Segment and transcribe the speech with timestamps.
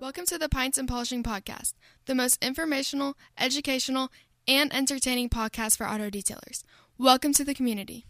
[0.00, 1.74] Welcome to the Pints and Polishing Podcast,
[2.06, 4.08] the most informational, educational,
[4.48, 6.62] and entertaining podcast for auto detailers.
[6.96, 8.06] Welcome to the community.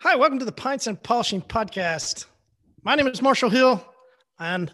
[0.00, 2.26] Hi, welcome to the Pints and Polishing Podcast.
[2.84, 3.84] My name is Marshall Hill,
[4.38, 4.72] and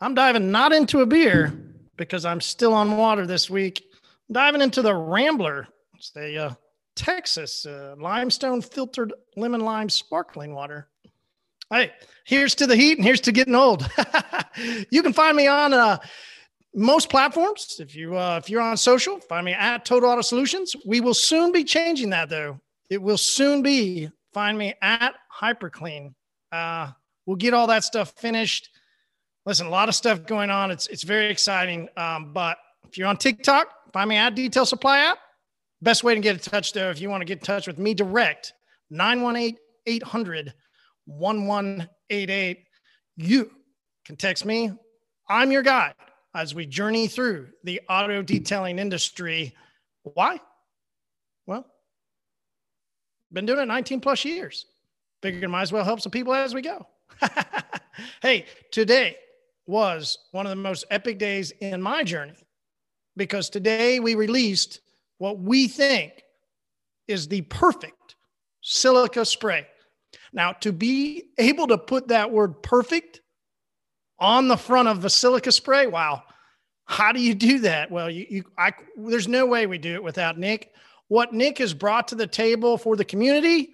[0.00, 1.56] I'm diving not into a beer
[1.96, 3.84] because I'm still on water this week.
[4.30, 5.68] Diving into the Rambler.
[5.94, 6.54] It's a uh,
[6.96, 10.88] Texas uh, limestone filtered lemon lime sparkling water.
[11.70, 11.92] Hey,
[12.24, 13.88] here's to the heat and here's to getting old.
[14.90, 15.98] you can find me on uh,
[16.74, 17.76] most platforms.
[17.78, 20.74] If you uh, if you're on social, find me at Total Auto Solutions.
[20.86, 22.60] We will soon be changing that though.
[22.90, 26.14] It will soon be find me at HyperClean.
[26.50, 26.90] Uh,
[27.26, 28.70] we'll get all that stuff finished.
[29.46, 30.70] Listen, a lot of stuff going on.
[30.70, 31.88] It's it's very exciting.
[31.96, 35.18] Um, but if you're on TikTok, find me at Detail Supply app.
[35.80, 37.78] Best way to get in touch, though, if you want to get in touch with
[37.78, 38.52] me direct,
[38.90, 40.52] 918 800
[41.06, 42.64] 1188.
[43.16, 43.50] You
[44.04, 44.72] can text me.
[45.28, 45.94] I'm your guide
[46.34, 49.54] as we journey through the auto detailing industry.
[50.02, 50.40] Why?
[51.46, 51.66] Well,
[53.32, 54.66] been doing it 19 plus years.
[55.22, 56.86] Figured might as well help some people as we go.
[58.22, 59.16] hey, today
[59.66, 62.47] was one of the most epic days in my journey
[63.18, 64.80] because today we released
[65.18, 66.22] what we think
[67.06, 68.16] is the perfect
[68.62, 69.66] silica spray.
[70.32, 73.20] Now, to be able to put that word perfect
[74.18, 76.22] on the front of the silica spray, wow.
[76.84, 77.90] How do you do that?
[77.90, 80.72] Well, you, you I, there's no way we do it without Nick.
[81.08, 83.70] What Nick has brought to the table for the community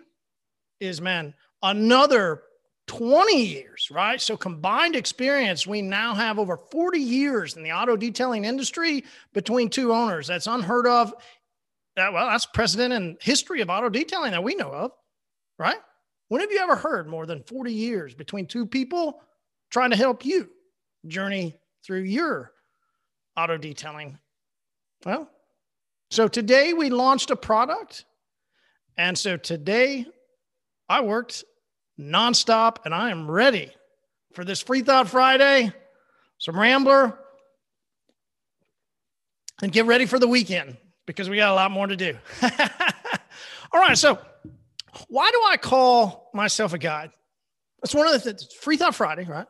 [0.80, 2.42] is, man, another
[2.86, 4.20] 20 years, right?
[4.20, 9.70] So combined experience, we now have over 40 years in the auto detailing industry between
[9.70, 10.26] two owners.
[10.26, 11.14] That's unheard of.
[11.96, 14.92] That, well, that's precedent in history of auto detailing that we know of,
[15.58, 15.78] right?
[16.28, 19.20] When have you ever heard more than 40 years between two people
[19.70, 20.50] trying to help you
[21.06, 22.52] journey through your
[23.36, 24.18] auto detailing?
[25.06, 25.30] Well,
[26.10, 28.04] so today we launched a product.
[28.96, 30.06] And so today
[30.88, 31.44] I worked
[31.98, 33.70] nonstop, and I am ready
[34.34, 35.72] for this Free Thought Friday,
[36.38, 37.18] some Rambler,
[39.62, 42.16] and get ready for the weekend because we got a lot more to do.
[43.72, 44.18] All right, so
[45.08, 47.10] why do I call myself a guide?
[47.82, 48.52] That's one of the things.
[48.60, 49.46] Free Thought Friday, right?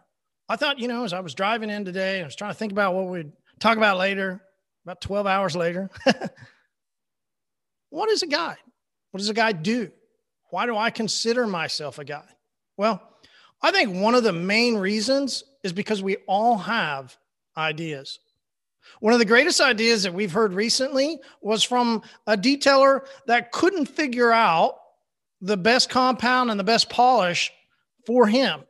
[0.48, 2.72] I thought, you know, as I was driving in today, I was trying to think
[2.72, 4.42] about what we'd talk about later,
[4.84, 5.88] about 12 hours later.
[7.90, 8.58] what is a guide?
[9.10, 9.90] What does a guide do?
[10.50, 12.33] Why do I consider myself a guide?
[12.76, 13.00] Well,
[13.62, 17.16] I think one of the main reasons is because we all have
[17.56, 18.18] ideas.
[19.00, 23.86] One of the greatest ideas that we've heard recently was from a detailer that couldn't
[23.86, 24.76] figure out
[25.40, 27.52] the best compound and the best polish
[28.06, 28.62] for him.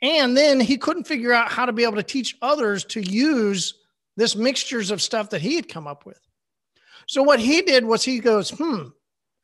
[0.00, 3.74] And then he couldn't figure out how to be able to teach others to use
[4.16, 6.20] this mixtures of stuff that he had come up with.
[7.06, 8.88] So what he did was he goes, "Hmm,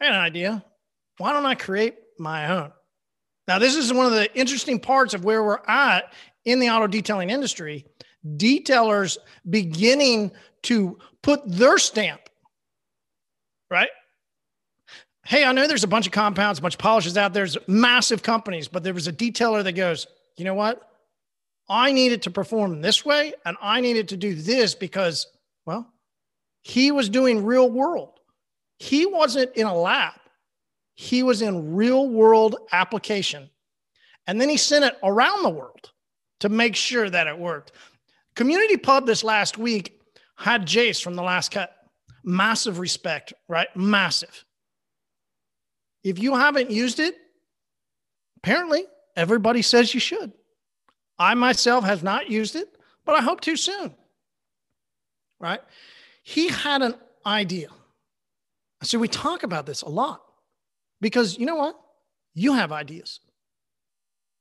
[0.01, 0.65] I had an idea.
[1.19, 2.73] Why don't I create my own?"
[3.49, 6.13] Now, this is one of the interesting parts of where we're at
[6.45, 7.87] in the auto detailing industry.
[8.37, 9.17] Detailers
[9.49, 10.33] beginning
[10.65, 12.21] to put their stamp,
[13.71, 13.89] right?
[15.25, 17.45] Hey, I know there's a bunch of compounds, a bunch of polishes out there.
[17.45, 20.83] There's massive companies, but there was a detailer that goes, you know what?
[21.71, 25.27] I needed to perform this way and I needed to do this because,
[25.65, 25.91] well,
[26.63, 28.21] he was doing real world.
[28.79, 30.18] He wasn't in a lab
[31.01, 33.49] he was in real world application.
[34.27, 35.93] And then he sent it around the world
[36.41, 37.71] to make sure that it worked.
[38.35, 40.01] Community Pub this last week
[40.35, 41.69] had Jace from the Last Coat.
[42.25, 43.69] Massive respect, right?
[43.77, 44.45] Massive.
[46.03, 47.15] If you haven't used it,
[48.39, 48.85] apparently
[49.15, 50.33] everybody says you should.
[51.17, 53.95] I myself have not used it, but I hope to soon.
[55.39, 55.61] Right?
[56.25, 57.69] He had an idea.
[58.83, 60.23] So we talk about this a lot.
[61.01, 61.79] Because you know what?
[62.35, 63.21] You have ideas.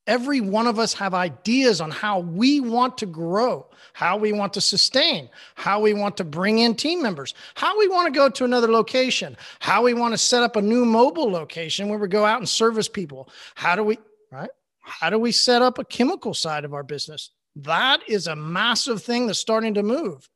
[0.07, 4.53] Every one of us have ideas on how we want to grow, how we want
[4.53, 8.29] to sustain, how we want to bring in team members, how we want to go
[8.29, 12.07] to another location, how we want to set up a new mobile location where we
[12.07, 13.29] go out and service people.
[13.55, 13.99] How do we,
[14.31, 14.49] right?
[14.79, 17.31] How do we set up a chemical side of our business?
[17.57, 20.29] That is a massive thing that's starting to move.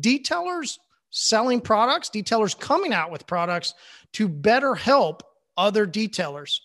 [0.00, 0.78] Detailers
[1.10, 3.74] selling products, detailers coming out with products
[4.14, 5.22] to better help
[5.58, 6.60] other detailers.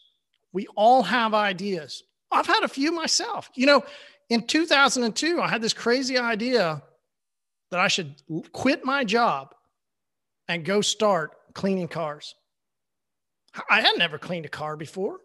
[0.54, 2.04] We all have ideas.
[2.32, 3.50] I've had a few myself.
[3.56, 3.84] You know,
[4.30, 6.82] in 2002, I had this crazy idea
[7.72, 8.16] that I should
[8.54, 9.54] quit my job
[10.48, 12.36] and go start cleaning cars.
[13.70, 15.20] I had never cleaned a car before.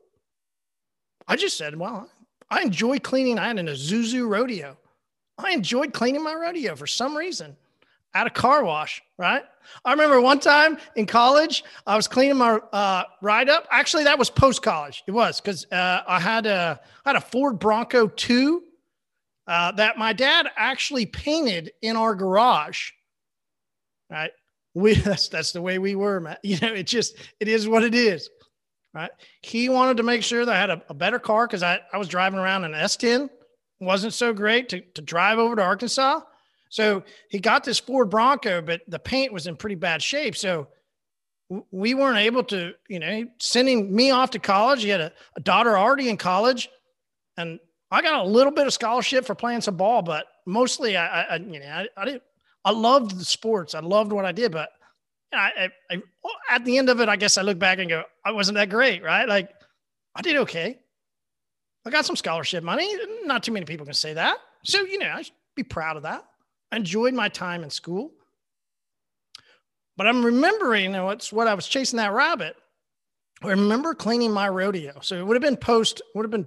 [1.27, 2.11] I just said, well,
[2.51, 3.39] I enjoy cleaning.
[3.39, 4.77] I had an Isuzu rodeo.
[5.37, 7.57] I enjoyed cleaning my rodeo for some reason
[8.15, 9.43] at a car wash, right?
[9.85, 13.67] I remember one time in college, I was cleaning my uh, ride up.
[13.71, 15.03] Actually, that was post college.
[15.07, 18.65] It was because uh, I had a I had a Ford Bronco two
[19.47, 22.91] uh, that my dad actually painted in our garage.
[24.11, 24.31] Right,
[24.75, 26.37] we that's that's the way we were, man.
[26.43, 28.31] You know, it just it is what it is.
[28.95, 29.11] Right.
[29.43, 31.99] He wanted to make sure that I had a, a better car because I, I
[31.99, 33.29] was driving around an S10,
[33.81, 36.21] wasn't so great to, to drive over to Arkansas.
[36.69, 40.37] So he got this Ford Bronco, but the paint was in pretty bad shape.
[40.37, 40.69] So
[41.71, 44.83] we weren't able to, you know, sending me off to college.
[44.83, 46.69] He had a, a daughter already in college,
[47.37, 47.59] and
[47.91, 51.37] I got a little bit of scholarship for playing some ball, but mostly I, I
[51.37, 52.23] you know, I, I didn't.
[52.65, 53.75] I loved the sports.
[53.75, 54.69] I loved what I did, but
[55.33, 56.03] I, I, I,
[56.51, 58.69] at the end of it, I guess I look back and go, I wasn't that
[58.69, 59.27] great, right?
[59.27, 59.51] Like,
[60.15, 60.79] I did okay.
[61.87, 62.93] I got some scholarship money.
[63.25, 64.37] Not too many people can say that.
[64.65, 66.25] So, you know, I should be proud of that.
[66.71, 68.13] I enjoyed my time in school.
[69.97, 72.55] But I'm remembering, it's what I was chasing that rabbit.
[73.43, 75.01] I remember cleaning my rodeo.
[75.01, 76.47] So it would have been post, would have been,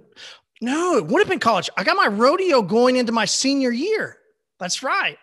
[0.60, 1.68] no, it would have been college.
[1.76, 4.18] I got my rodeo going into my senior year.
[4.58, 5.18] That's right.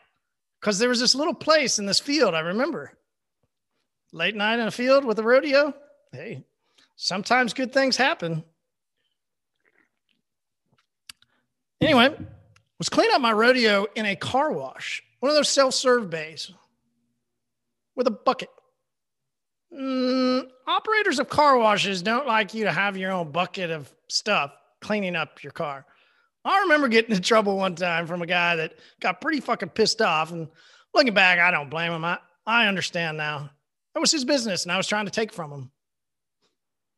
[0.60, 2.92] Because there was this little place in this field, I remember.
[4.12, 5.74] Late night in a field with a rodeo.
[6.12, 6.44] Hey,
[6.95, 8.44] sometimes good things happen.
[11.81, 12.16] Anyway,
[12.80, 16.52] was cleaning up my rodeo in a car wash, one of those self-serve bays
[17.96, 18.50] with a bucket.
[19.78, 24.52] Mm, operators of car washes don't like you to have your own bucket of stuff
[24.81, 25.86] cleaning up your car.
[26.46, 30.02] I remember getting in trouble one time from a guy that got pretty fucking pissed
[30.02, 30.31] off.
[30.31, 30.48] And
[30.94, 32.06] looking back, I don't blame him.
[32.06, 33.52] I, I understand now.
[33.94, 35.72] That was his business, and I was trying to take from him.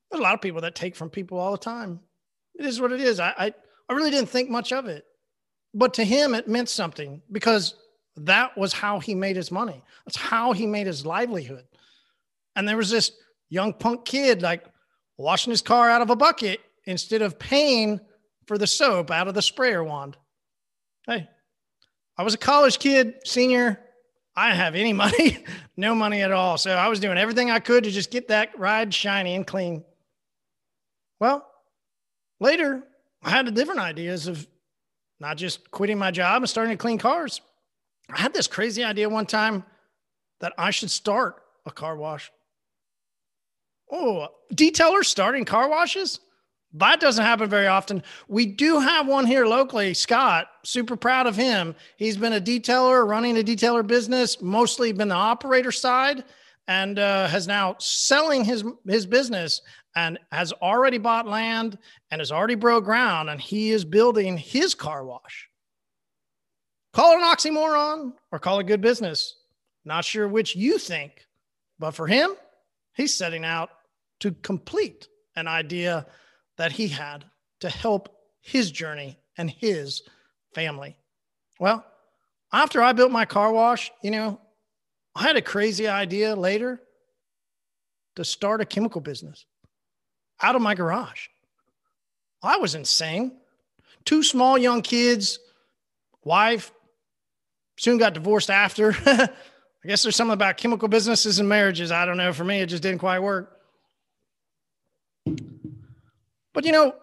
[0.09, 1.99] There's a lot of people that take from people all the time.
[2.55, 3.19] It is what it is.
[3.19, 3.53] I, I,
[3.89, 5.05] I really didn't think much of it.
[5.73, 7.75] But to him, it meant something because
[8.17, 9.83] that was how he made his money.
[10.05, 11.65] That's how he made his livelihood.
[12.55, 13.11] And there was this
[13.49, 14.65] young punk kid like
[15.17, 17.99] washing his car out of a bucket instead of paying
[18.47, 20.17] for the soap out of the sprayer wand.
[21.07, 21.29] Hey,
[22.17, 23.79] I was a college kid, senior.
[24.35, 25.45] I didn't have any money,
[25.77, 26.57] no money at all.
[26.57, 29.83] So I was doing everything I could to just get that ride shiny and clean.
[31.19, 31.47] Well,
[32.39, 32.83] later
[33.23, 34.47] I had different ideas of
[35.21, 37.41] not just quitting my job and starting to clean cars.
[38.09, 39.63] I had this crazy idea one time
[40.39, 42.31] that I should start a car wash.
[43.91, 46.19] Oh, detailers starting car washes?
[46.73, 48.01] That doesn't happen very often.
[48.29, 50.47] We do have one here locally, Scott.
[50.63, 51.75] Super proud of him.
[51.97, 56.23] He's been a detailer, running a detailer business, mostly been the operator side,
[56.67, 59.61] and uh, has now selling his his business
[59.95, 61.77] and has already bought land
[62.11, 65.49] and has already broke ground and he is building his car wash.
[66.93, 69.37] Call it an oxymoron or call it good business.
[69.85, 71.25] Not sure which you think,
[71.79, 72.35] but for him,
[72.93, 73.69] he's setting out
[74.19, 76.05] to complete an idea
[76.57, 77.25] that he had
[77.61, 78.09] to help
[78.41, 80.03] his journey and his
[80.53, 80.95] family.
[81.59, 81.85] Well,
[82.53, 84.39] after I built my car wash, you know,
[85.15, 86.81] I had a crazy idea later
[88.15, 89.45] to start a chemical business
[90.41, 91.27] out of my garage.
[92.43, 93.33] I was insane.
[94.05, 95.39] Two small young kids,
[96.23, 96.71] wife,
[97.77, 98.95] soon got divorced after.
[99.05, 101.91] I guess there's something about chemical businesses and marriages.
[101.91, 102.33] I don't know.
[102.33, 103.57] For me, it just didn't quite work.
[106.53, 106.95] But you know,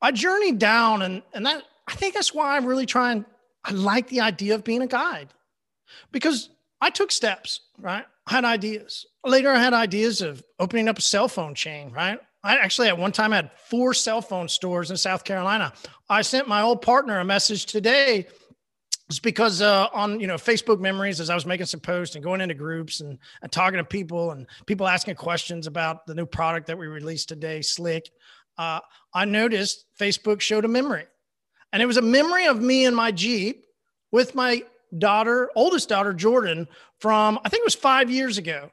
[0.00, 3.24] I journeyed down, and and that I think that's why I'm really trying.
[3.64, 5.28] I like the idea of being a guide
[6.12, 6.50] because
[6.84, 8.04] I took steps, right?
[8.26, 9.06] I had ideas.
[9.24, 12.18] Later, I had ideas of opening up a cell phone chain, right?
[12.42, 15.72] I actually at one time had four cell phone stores in South Carolina.
[16.10, 18.26] I sent my old partner a message today.
[19.08, 22.22] It's because uh, on you know Facebook memories, as I was making some posts and
[22.22, 26.26] going into groups and, and talking to people and people asking questions about the new
[26.26, 28.10] product that we released today, Slick,
[28.58, 28.80] uh,
[29.14, 31.06] I noticed Facebook showed a memory,
[31.72, 33.64] and it was a memory of me in my Jeep
[34.12, 34.64] with my
[34.98, 38.70] daughter, oldest daughter Jordan, from I think it was five years ago.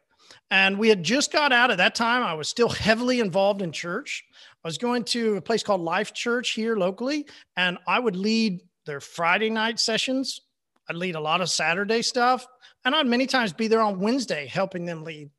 [0.49, 2.23] And we had just got out at that time.
[2.23, 4.23] I was still heavily involved in church.
[4.63, 7.25] I was going to a place called Life Church here locally,
[7.55, 10.41] and I would lead their Friday night sessions.
[10.89, 12.45] I'd lead a lot of Saturday stuff,
[12.83, 15.29] and I'd many times be there on Wednesday helping them lead.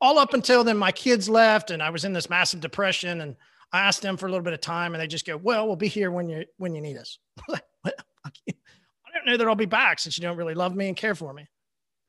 [0.00, 3.22] All up until then, my kids left, and I was in this massive depression.
[3.22, 3.36] And
[3.72, 5.76] I asked them for a little bit of time, and they just go, "Well, we'll
[5.76, 7.18] be here when you when you need us."
[9.16, 11.32] Don't know that I'll be back since you don't really love me and care for
[11.32, 11.46] me.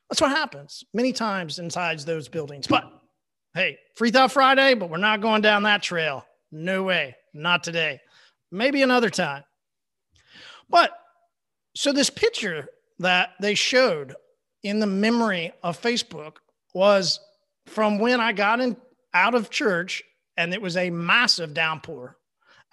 [0.09, 2.67] That's what happens many times inside those buildings.
[2.67, 2.83] But
[3.53, 6.25] hey, Free Thought Friday, but we're not going down that trail.
[6.51, 7.15] No way.
[7.33, 8.01] Not today.
[8.51, 9.43] Maybe another time.
[10.69, 10.91] But
[11.75, 12.67] so this picture
[12.99, 14.15] that they showed
[14.63, 16.37] in the memory of Facebook
[16.73, 17.19] was
[17.67, 18.75] from when I got in
[19.13, 20.03] out of church
[20.35, 22.17] and it was a massive downpour.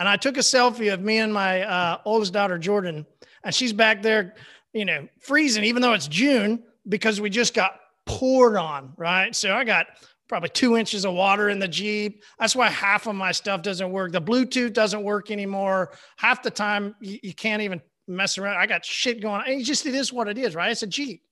[0.01, 3.07] And I took a selfie of me and my uh, oldest daughter, Jordan,
[3.45, 4.35] and she's back there,
[4.73, 9.35] you know, freezing, even though it's June, because we just got poured on, right?
[9.35, 9.87] So I got
[10.29, 12.23] probably two inches of water in the Jeep.
[12.39, 14.13] That's why half of my stuff doesn't work.
[14.13, 15.93] The Bluetooth doesn't work anymore.
[16.17, 18.57] Half the time you, you can't even mess around.
[18.57, 19.49] I got shit going on.
[19.49, 20.71] It just, it is what it is, right?
[20.71, 21.23] It's a Jeep.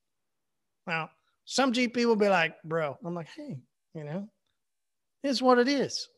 [0.87, 1.11] Now,
[1.45, 3.59] some Jeep people be like, bro, I'm like, hey,
[3.95, 4.29] you know,
[5.23, 6.09] it's what it is.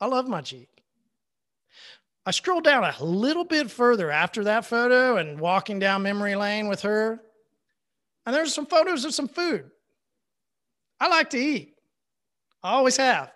[0.00, 0.68] I love my Jeep.
[2.26, 6.68] I scrolled down a little bit further after that photo and walking down memory lane
[6.68, 7.20] with her.
[8.24, 9.70] And there's some photos of some food.
[10.98, 11.74] I like to eat.
[12.62, 13.30] I always have.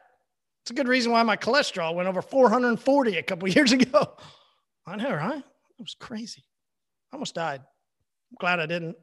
[0.62, 4.16] It's a good reason why my cholesterol went over 440 a couple years ago.
[4.86, 5.38] I know, right?
[5.38, 6.44] It was crazy.
[7.12, 7.60] I almost died.
[7.60, 8.96] I'm glad I didn't.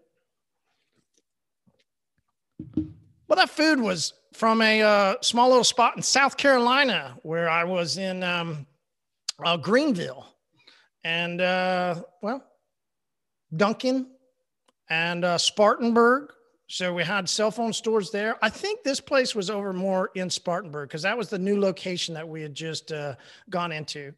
[3.27, 7.63] Well, that food was from a uh, small little spot in South Carolina where I
[7.63, 8.65] was in um,
[9.44, 10.25] uh, Greenville.
[11.04, 12.44] And, uh, well,
[13.56, 14.08] Duncan,
[14.89, 16.32] and uh, Spartanburg.
[16.68, 18.38] So we had cell phone stores there.
[18.42, 22.15] I think this place was over more in Spartanburg because that was the new location
[22.15, 23.15] that we had just uh,
[23.50, 24.13] gone into.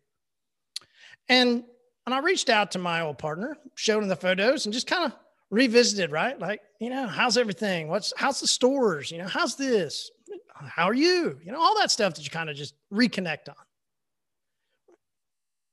[1.28, 1.64] And
[2.06, 5.04] and I reached out to my old partner, showed him the photos, and just kind
[5.04, 5.14] of
[5.50, 6.40] revisited, right?
[6.40, 7.90] Like, you know, how's everything?
[7.90, 9.12] What's how's the stores?
[9.12, 10.10] You know, how's this?
[10.56, 11.38] How are you?
[11.44, 13.56] You know, all that stuff that you kind of just reconnect on.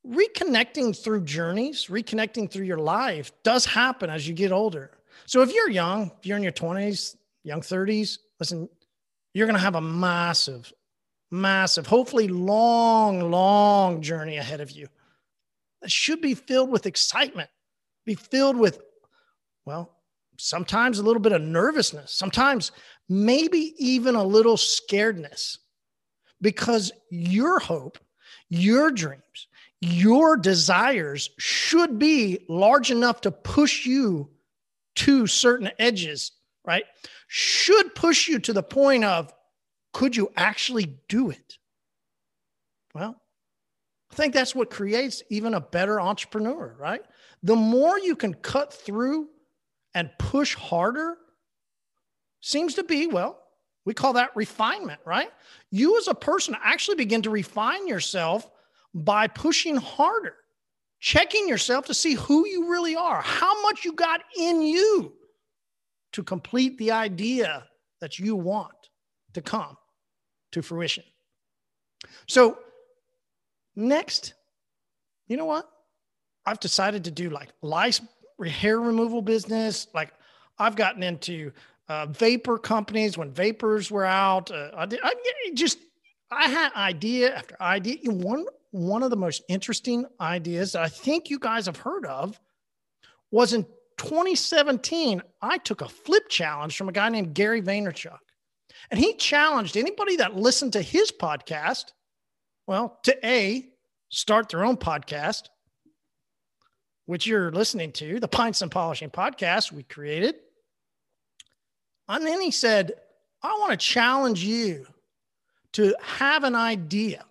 [0.07, 4.91] Reconnecting through journeys, reconnecting through your life does happen as you get older.
[5.27, 8.69] So if you're young, if you're in your 20s, young 30s, listen,
[9.33, 10.73] you're going to have a massive,
[11.31, 14.89] massive, hopefully long, long journey ahead of you
[15.81, 17.49] that should be filled with excitement,
[18.05, 18.81] be filled with
[19.67, 19.97] well,
[20.37, 22.73] sometimes a little bit of nervousness, sometimes
[23.09, 25.59] maybe even a little scaredness
[26.41, 27.99] because your hope,
[28.51, 29.49] your dreams,
[29.85, 34.31] your desires should be large enough to push you
[34.97, 36.33] to certain edges,
[36.65, 36.85] right?
[37.27, 39.33] Should push you to the point of
[39.93, 41.59] could you actually do it?
[42.95, 43.21] Well,
[44.11, 47.03] I think that's what creates even a better entrepreneur, right?
[47.43, 49.29] The more you can cut through
[49.95, 51.19] and push harder
[52.41, 53.41] seems to be, well,
[53.85, 55.31] we call that refinement, right?
[55.71, 58.51] You as a person actually begin to refine yourself
[58.95, 60.37] by pushing harder,
[61.01, 65.13] checking yourself to see who you really are, how much you got in you
[66.13, 67.67] to complete the idea
[68.01, 68.73] that you want
[69.33, 69.77] to come
[70.53, 71.05] to fruition.
[72.29, 72.59] So,
[73.75, 74.35] next,
[75.27, 75.69] you know what?
[76.47, 78.01] I've decided to do like lice
[78.47, 79.89] hair removal business.
[79.95, 80.13] Like
[80.59, 81.53] I've gotten into
[81.89, 84.51] uh, vapor companies when vapors were out.
[84.51, 85.15] Uh, I, did, I
[85.55, 85.79] just
[86.31, 87.97] I had idea after idea.
[88.03, 92.05] You one one of the most interesting ideas that I think you guys have heard
[92.07, 92.41] of
[93.31, 93.65] was in
[93.99, 95.23] 2017.
[95.41, 98.19] I took a flip challenge from a guy named Gary Vaynerchuk,
[98.91, 101.93] and he challenged anybody that listened to his podcast,
[102.67, 103.65] well, to a
[104.09, 105.45] start their own podcast
[107.07, 110.37] which you're listening to, the Pints and Polishing podcast we created.
[112.09, 112.93] And then he said,
[113.43, 114.87] I want to challenge you
[115.75, 117.25] to have an idea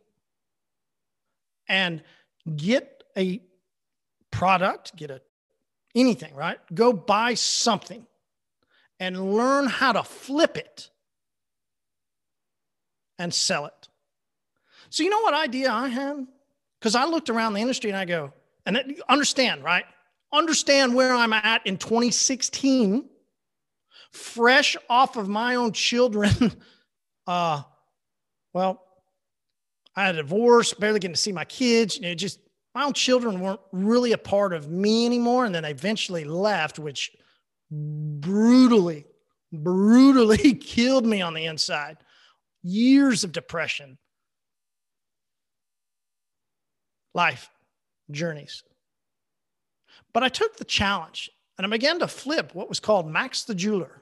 [1.74, 2.04] and
[2.56, 3.42] get a
[4.30, 5.22] product, get a
[5.96, 6.60] anything, right?
[6.74, 8.06] Go buy something
[9.00, 10.92] and learn how to flip it
[13.18, 13.88] and sell it.
[14.92, 16.28] So, you know what idea I had?
[16.80, 18.34] Because I looked around the industry and I go,
[18.68, 19.86] and understand, right?
[20.32, 23.10] Understand where I'm at in 2016,
[24.12, 26.54] fresh off of my own children.
[27.28, 27.64] uh,
[28.54, 28.84] well,
[29.96, 31.98] I had a divorce, barely getting to see my kids.
[31.98, 32.40] You know, just
[32.74, 35.46] my own children weren't really a part of me anymore.
[35.46, 37.12] And then I eventually left, which
[37.70, 39.06] brutally,
[39.52, 41.98] brutally killed me on the inside.
[42.64, 43.98] Years of depression.
[47.14, 47.50] Life
[48.10, 48.64] journeys.
[50.14, 53.54] But I took the challenge and I began to flip what was called Max the
[53.56, 54.02] Jeweler.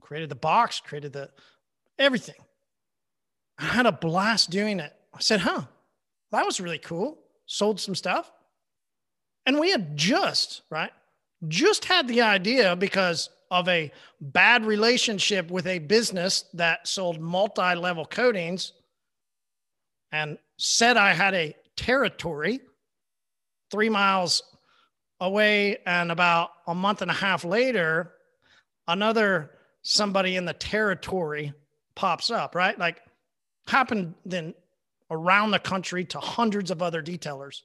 [0.00, 1.30] Created the box, created the
[1.98, 2.36] everything.
[3.58, 4.92] I had a blast doing it.
[5.14, 5.62] I said, huh,
[6.30, 7.18] that was really cool.
[7.46, 8.30] Sold some stuff.
[9.46, 10.90] And we had just, right,
[11.48, 17.74] just had the idea because of a bad relationship with a business that sold multi
[17.74, 18.74] level coatings
[20.12, 22.60] and said I had a territory
[23.70, 24.42] three miles
[25.20, 25.78] away.
[25.86, 28.12] And about a month and a half later,
[28.86, 29.50] another
[29.82, 31.52] somebody in the territory
[31.94, 32.78] pops up, right?
[32.78, 33.00] Like
[33.68, 34.54] happened then
[35.10, 37.62] around the country to hundreds of other detailers.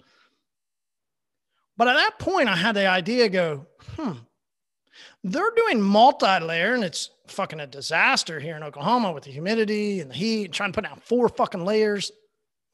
[1.75, 4.13] But at that point, I had the idea go, hmm,
[5.23, 10.11] they're doing multi-layer and it's fucking a disaster here in Oklahoma with the humidity and
[10.11, 12.11] the heat and trying to put down four fucking layers.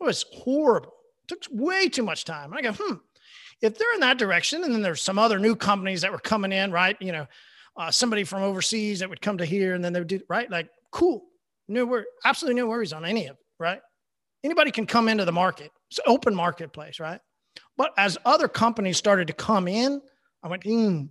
[0.01, 0.93] It was horrible.
[1.24, 2.53] It took way too much time.
[2.53, 2.95] I go, hmm,
[3.62, 6.51] if they're in that direction, and then there's some other new companies that were coming
[6.51, 6.98] in, right?
[7.00, 7.27] You know,
[7.77, 10.50] uh, somebody from overseas that would come to here and then they would do, right?
[10.50, 11.28] Like, cool.
[11.69, 13.79] No worry, absolutely no worries on any of it, right?
[14.43, 15.71] Anybody can come into the market.
[15.91, 17.21] It's open marketplace, right?
[17.77, 20.01] But as other companies started to come in,
[20.41, 21.03] I went, hmm,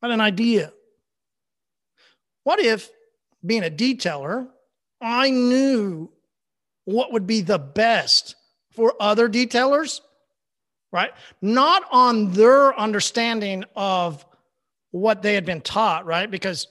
[0.00, 0.72] I had an idea.
[2.44, 2.88] What if,
[3.44, 4.48] being a detailer,
[5.00, 6.10] I knew
[6.86, 8.34] what would be the best
[8.72, 10.00] for other detailers,
[10.90, 11.10] right?
[11.42, 14.24] Not on their understanding of
[14.90, 16.30] what they had been taught, right?
[16.30, 16.66] Because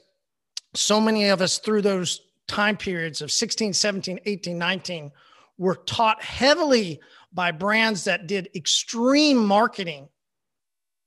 [0.74, 5.12] so many of us through those time periods of 16, 17, 18, 19
[5.58, 7.00] were taught heavily
[7.34, 10.08] by brands that did extreme marketing,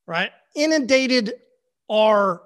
[0.06, 0.30] right?
[0.54, 1.32] Inundated
[1.90, 2.42] our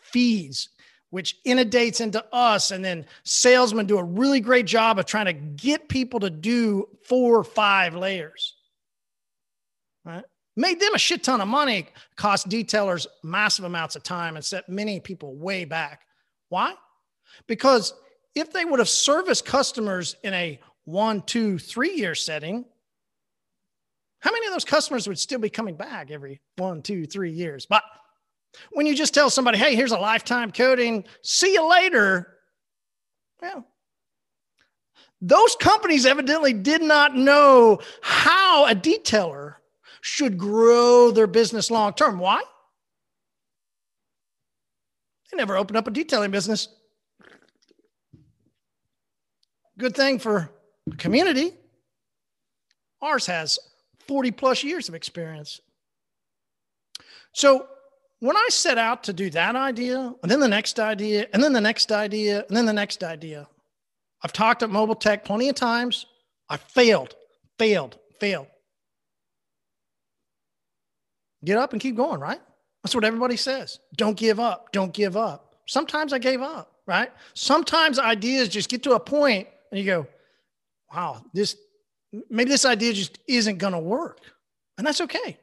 [0.00, 0.70] feeds,
[1.10, 2.70] which inundates into us.
[2.70, 6.88] And then salesmen do a really great job of trying to get people to do
[7.04, 8.54] four or five layers,
[10.04, 10.24] right?
[10.56, 14.68] Made them a shit ton of money, cost detailers massive amounts of time, and set
[14.68, 16.02] many people way back.
[16.48, 16.74] Why?
[17.46, 17.94] Because
[18.34, 22.64] if they would have serviced customers in a one, two, three year setting,
[24.20, 27.66] how many of those customers would still be coming back every one, two, three years?
[27.66, 27.82] But
[28.72, 32.36] when you just tell somebody, hey, here's a lifetime coating, see you later,
[33.40, 33.66] well,
[35.22, 39.54] those companies evidently did not know how a detailer
[40.00, 42.18] should grow their business long term.
[42.18, 42.42] Why?
[45.30, 46.68] They never opened up a detailing business.
[49.80, 50.50] Good thing for
[50.98, 51.54] community.
[53.00, 53.58] Ours has
[54.06, 55.58] 40 plus years of experience.
[57.32, 57.66] So
[58.18, 61.54] when I set out to do that idea, and then the next idea, and then
[61.54, 63.48] the next idea, and then the next idea,
[64.22, 66.04] I've talked at Mobile Tech plenty of times.
[66.50, 67.14] I failed,
[67.58, 68.48] failed, failed.
[71.42, 72.40] Get up and keep going, right?
[72.82, 73.78] That's what everybody says.
[73.96, 74.72] Don't give up.
[74.72, 75.54] Don't give up.
[75.66, 77.10] Sometimes I gave up, right?
[77.32, 80.06] Sometimes ideas just get to a point and you go,
[80.92, 81.56] wow, this
[82.28, 84.20] maybe this idea just isn't going to work.
[84.76, 85.38] And that's okay.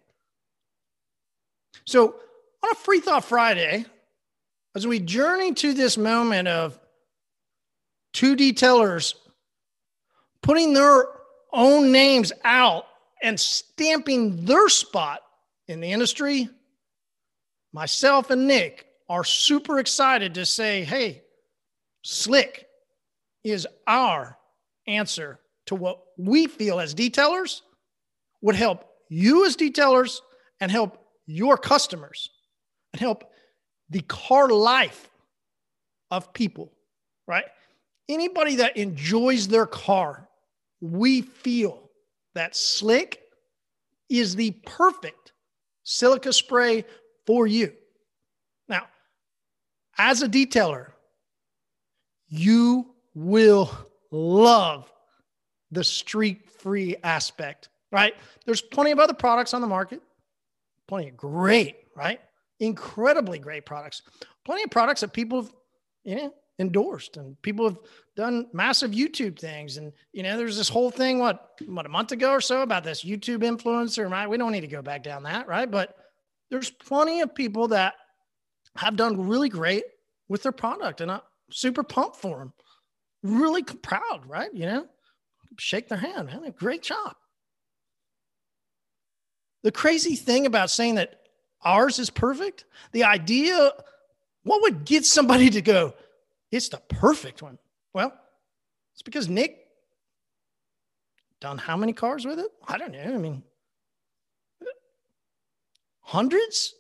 [1.86, 2.16] So,
[2.64, 3.86] on a Free Thought Friday,
[4.76, 6.78] as we journey to this moment of
[8.14, 9.14] two detailers
[10.42, 11.06] putting their
[11.54, 12.86] own names out
[13.22, 15.22] and stamping their spot
[15.68, 16.50] in the industry,
[17.74, 21.22] myself and Nick are super excited to say, hey,
[22.04, 22.67] Slick
[23.52, 24.38] is our
[24.88, 27.62] answer to what we feel as detailers
[28.42, 30.20] would help you as detailers
[30.60, 32.30] and help your customers
[32.94, 33.24] and help
[33.90, 35.10] the car life
[36.12, 36.72] of people,
[37.28, 37.46] right?
[38.10, 40.28] Anybody that enjoys their car,
[40.80, 41.90] we feel
[42.36, 43.22] that slick
[44.10, 45.34] is the perfect
[45.84, 46.86] silica spray
[47.26, 47.74] for you.
[48.70, 48.88] Now,
[49.98, 50.92] as a detailer,
[52.30, 53.72] you will
[54.12, 54.92] love
[55.72, 58.14] the streak free aspect, right?
[58.46, 60.02] There's plenty of other products on the market,
[60.88, 62.22] plenty of great, right?
[62.60, 64.04] Incredibly great products,
[64.46, 65.54] plenty of products that people have,
[66.04, 67.80] you know, endorsed and people have
[68.16, 69.78] done massive YouTube things.
[69.78, 72.84] And, you know, there's this whole thing, what, what, a month ago or so about
[72.84, 74.30] this YouTube influencer, right?
[74.30, 75.70] We don't need to go back down that, right?
[75.70, 75.96] But
[76.52, 77.96] there's plenty of people that
[78.76, 79.86] have done really great
[80.30, 82.54] with their product and I'm super pumped for them.
[83.24, 84.54] Really proud, right?
[84.54, 84.88] You know,
[85.58, 86.54] shake their hand, man.
[86.58, 87.16] Great job.
[89.64, 91.22] The crazy thing about saying that
[91.64, 93.72] ours is perfect, the idea,
[94.44, 95.94] what would get somebody to go,
[96.52, 97.58] it's the perfect one?
[97.94, 98.14] Well,
[98.94, 99.68] it's because Nick
[101.40, 102.48] done how many cars with it?
[102.68, 103.14] I don't know.
[103.14, 103.44] I mean,
[106.02, 106.74] hundreds,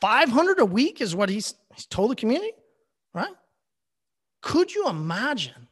[0.00, 2.52] 500 a week is what he's, he's told the community,
[3.14, 3.34] right?
[4.42, 5.65] Could you imagine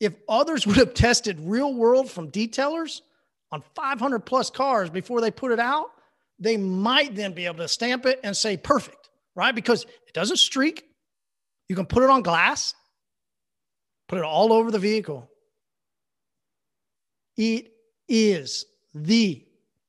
[0.00, 3.00] if others would have tested real world from detailers
[3.52, 5.90] on 500 plus cars before they put it out,
[6.38, 9.54] they might then be able to stamp it and say perfect, right?
[9.54, 10.84] Because it doesn't streak.
[11.68, 12.74] You can put it on glass,
[14.08, 15.30] put it all over the vehicle.
[17.36, 17.72] It
[18.08, 19.44] is the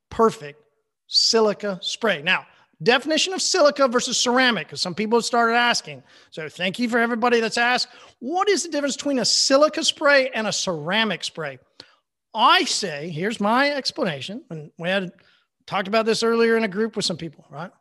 [0.10, 0.62] perfect
[1.08, 2.22] silica spray.
[2.22, 2.46] Now,
[2.84, 6.04] definition of silica versus ceramic, because some people started asking.
[6.32, 7.88] So, thank you for everybody that's asked.
[8.20, 11.60] What is the difference between a silica spray and a ceramic spray?
[12.34, 14.44] I say, here's my explanation.
[14.50, 15.12] And we had
[15.66, 17.72] talked about this earlier in a group with some people, right?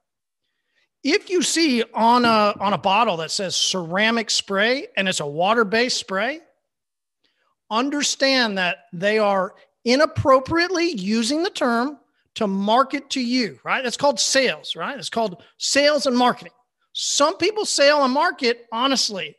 [1.02, 5.26] If you see on a on a bottle that says ceramic spray and it's a
[5.26, 6.40] water-based spray,
[7.70, 9.54] understand that they are
[9.84, 11.98] inappropriately using the term
[12.34, 13.82] to market to you, right?
[13.84, 14.98] That's called sales, right?
[14.98, 16.52] It's called sales and marketing.
[16.92, 19.36] Some people sell and market honestly.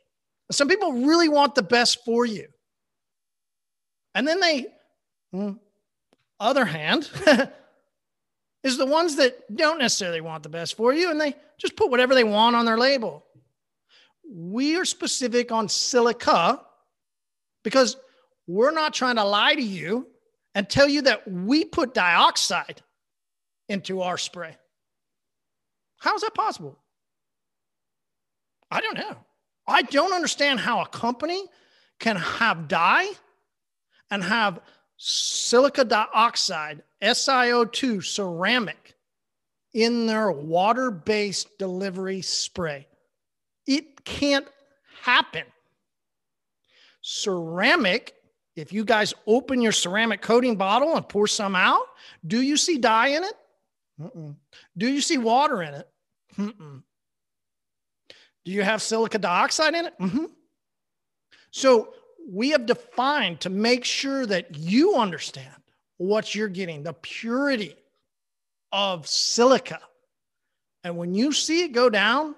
[0.50, 2.46] Some people really want the best for you.
[4.14, 4.66] And then they,
[5.32, 5.52] hmm,
[6.38, 7.10] other hand,
[8.62, 11.90] is the ones that don't necessarily want the best for you and they just put
[11.90, 13.24] whatever they want on their label.
[14.28, 16.60] We are specific on silica
[17.62, 17.96] because
[18.46, 20.06] we're not trying to lie to you
[20.54, 22.82] and tell you that we put dioxide
[23.68, 24.56] into our spray.
[25.98, 26.78] How is that possible?
[28.70, 29.16] I don't know.
[29.66, 31.42] I don't understand how a company
[31.98, 33.08] can have dye
[34.10, 34.60] and have
[34.96, 38.94] silica dioxide, SiO2 ceramic
[39.72, 42.86] in their water based delivery spray.
[43.66, 44.46] It can't
[45.02, 45.44] happen.
[47.02, 48.14] Ceramic,
[48.54, 51.86] if you guys open your ceramic coating bottle and pour some out,
[52.26, 53.34] do you see dye in it?
[54.00, 54.36] Mm-mm.
[54.76, 55.88] Do you see water in it?
[56.36, 56.82] Mm-mm.
[58.44, 59.98] Do you have silica dioxide in it?
[59.98, 60.24] Mm-hmm.
[61.50, 61.94] So
[62.30, 65.54] we have defined to make sure that you understand
[65.96, 67.74] what you're getting, the purity
[68.72, 69.80] of silica.
[70.84, 72.34] And when you see it go down,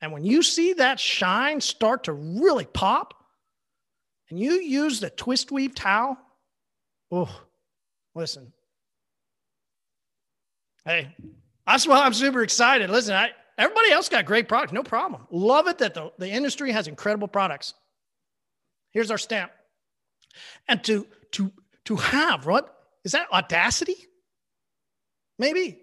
[0.00, 3.14] and when you see that shine start to really pop,
[4.30, 6.16] and you use the twist weave towel,
[7.10, 7.40] oh,
[8.14, 8.52] listen,
[10.84, 11.14] Hey,
[11.66, 12.90] that's why I'm super excited.
[12.90, 15.26] Listen, I, everybody else got great products, no problem.
[15.30, 17.74] Love it that the, the industry has incredible products.
[18.90, 19.52] Here's our stamp.
[20.68, 21.52] And to to
[21.84, 23.96] to have what is that audacity?
[25.38, 25.80] Maybe.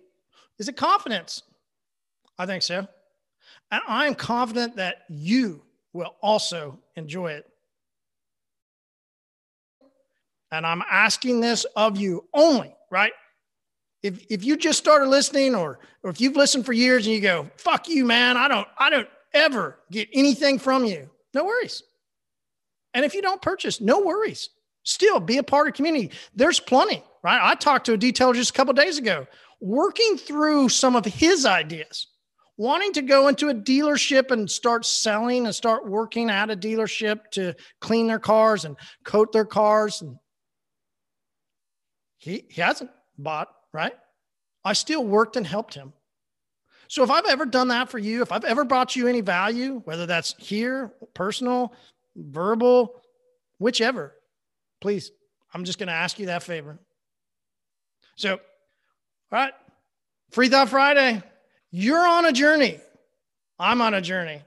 [0.58, 1.44] Is it confidence?
[2.38, 2.88] I think so.
[3.72, 5.62] And I am confident that you
[5.94, 7.46] will also enjoy it.
[10.52, 13.14] And I'm asking this of you only, right?
[14.04, 17.22] If if you just started listening or or if you've listened for years and you
[17.22, 18.38] go fuck you man.
[18.38, 21.84] I don't i don't ever get anything from you no worries.
[22.94, 24.50] And if you don't purchase no worries.
[24.84, 26.12] Still be a part of the community.
[26.36, 27.40] There's plenty right?
[27.42, 29.28] I talked to a detailer just a couple days ago
[29.62, 32.08] working through some of his ideas
[32.60, 37.22] wanting to go into a dealership and start selling and start working at a dealership
[37.32, 40.02] to clean their cars and coat their cars.
[40.02, 40.18] And
[42.18, 43.94] he, he hasn't bought right?
[44.64, 45.94] I still worked and helped him.
[46.88, 49.82] So if I've ever done that for you, if I've ever brought you any value,
[49.86, 51.74] whether that's here, personal,
[52.16, 53.00] verbal,
[53.60, 54.16] whichever,
[54.82, 55.12] please,
[55.54, 56.80] I'm just going to ask you that favor.
[58.16, 58.40] So, all
[59.32, 59.54] right,
[60.32, 61.22] Free Thought Friday,
[61.72, 62.80] you're on a journey.
[63.60, 64.42] I'm on a journey.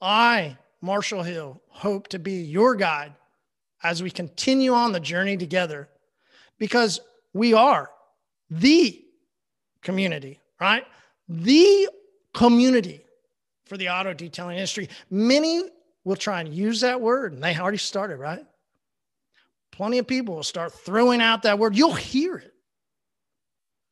[0.00, 3.12] I, Marshall Hill, hope to be your guide
[3.82, 5.88] as we continue on the journey together
[6.58, 7.00] because
[7.34, 7.90] we are
[8.60, 9.04] the
[9.82, 10.84] community, right?
[11.28, 11.88] The
[12.34, 13.04] community
[13.66, 14.88] for the auto detailing industry.
[15.10, 15.64] Many
[16.04, 18.44] will try and use that word, and they already started, right?
[19.72, 21.76] Plenty of people will start throwing out that word.
[21.76, 22.52] You'll hear it.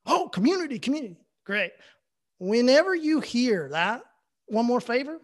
[0.07, 1.17] Oh, community, community.
[1.45, 1.73] Great.
[2.39, 4.03] Whenever you hear that,
[4.47, 5.19] one more favor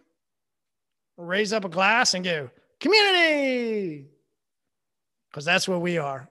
[1.19, 2.49] raise up a glass and go,
[2.79, 4.07] community,
[5.29, 6.29] because that's where we are.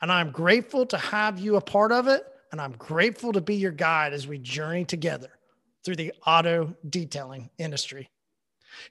[0.00, 2.26] And I'm grateful to have you a part of it.
[2.54, 5.30] And I'm grateful to be your guide as we journey together
[5.84, 8.08] through the auto detailing industry.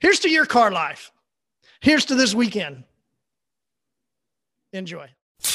[0.02, 1.10] Here's to your car life.
[1.80, 2.84] Here's to this weekend.
[4.74, 5.08] Enjoy.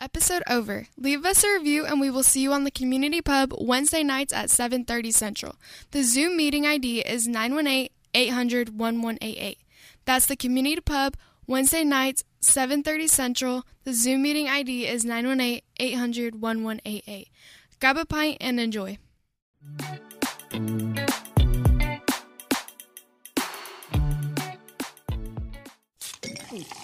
[0.00, 0.86] Episode over.
[0.96, 4.32] Leave us a review and we will see you on the community pub Wednesday nights
[4.32, 5.56] at 7:30 Central.
[5.90, 9.56] The Zoom meeting ID is 918-800-1188.
[10.04, 11.16] That's the community pub
[11.52, 13.66] Wednesday nights, 7:30 Central.
[13.84, 17.26] The Zoom meeting ID is 918-800-1188.
[17.78, 18.96] Grab a pint and enjoy.
[26.54, 26.81] Ooh.